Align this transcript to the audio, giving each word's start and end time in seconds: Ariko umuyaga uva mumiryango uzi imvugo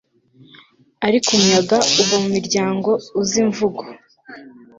Ariko 1.07 1.27
umuyaga 1.37 1.77
uva 2.01 2.15
mumiryango 2.23 2.89
uzi 3.19 3.37
imvugo 3.45 3.83